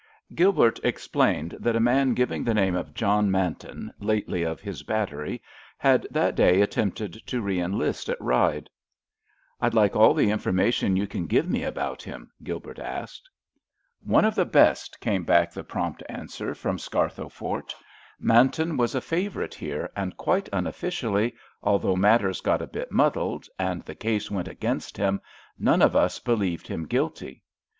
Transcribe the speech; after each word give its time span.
Gilbert 0.33 0.79
explained 0.81 1.55
that 1.59 1.75
a 1.75 1.79
man 1.79 2.15
giving 2.15 2.43
the 2.43 2.55
name 2.55 2.73
of 2.75 2.95
John 2.95 3.29
Manton, 3.29 3.93
lately 3.99 4.41
of 4.41 4.59
his 4.59 4.81
battery, 4.81 5.43
had 5.77 6.07
that 6.09 6.33
day 6.33 6.61
attempted 6.61 7.21
to 7.27 7.39
re 7.39 7.59
enlist 7.59 8.09
at 8.09 8.19
Ryde. 8.19 8.67
"I'd 9.59 9.75
like 9.75 9.95
all 9.95 10.15
the 10.15 10.31
information 10.31 10.95
you 10.95 11.05
can 11.05 11.27
give 11.27 11.47
me 11.47 11.61
about 11.61 12.01
him," 12.01 12.31
Gilbert 12.41 12.79
asked. 12.79 13.29
"One 14.03 14.25
of 14.25 14.33
the 14.33 14.43
best," 14.43 14.99
came 15.01 15.23
back 15.23 15.51
the 15.51 15.63
prompt 15.63 16.01
answer 16.09 16.55
from 16.55 16.79
Scarthoe 16.79 17.29
Fort. 17.29 17.75
"Manton 18.19 18.77
was 18.77 18.95
a 18.95 19.01
favourite 19.01 19.53
here, 19.53 19.91
and 19.95 20.17
quite 20.17 20.49
unofficially, 20.51 21.35
although 21.61 21.95
matters 21.95 22.41
got 22.41 22.63
a 22.63 22.65
bit 22.65 22.91
muddled, 22.91 23.45
and 23.59 23.83
the 23.83 23.93
case 23.93 24.31
went 24.31 24.47
against 24.47 24.97
him, 24.97 25.21
none 25.59 25.83
of 25.83 25.95
us 25.95 26.17
believed 26.17 26.67
him 26.69 26.87
guilty. 26.87 27.43